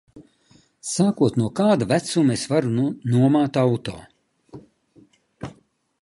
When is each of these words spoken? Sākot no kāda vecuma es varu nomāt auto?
Sākot 0.91 1.37
no 1.41 1.49
kāda 1.59 1.87
vecuma 1.91 2.37
es 2.37 2.47
varu 2.53 2.73
nomāt 2.79 3.63
auto? 3.67 3.97